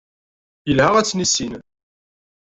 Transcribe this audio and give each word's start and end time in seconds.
Yelha 0.67 0.87
ad 0.99 1.05
t-nissin. 1.07 1.53